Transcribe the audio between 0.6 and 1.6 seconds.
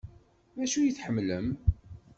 acu ay tḥemmlem?